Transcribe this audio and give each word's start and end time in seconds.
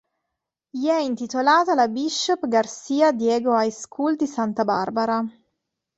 Gli 0.71 0.87
è 0.87 0.95
intitolata 0.97 1.75
la 1.75 1.87
Bishop 1.87 2.47
Garcia 2.47 3.11
Diego 3.11 3.53
High 3.55 3.69
School 3.71 4.15
di 4.15 4.25
Santa 4.25 4.63
Barbara. 4.63 5.23